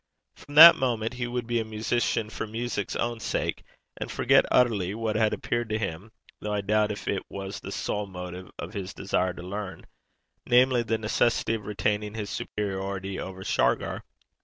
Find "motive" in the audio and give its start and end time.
8.07-8.49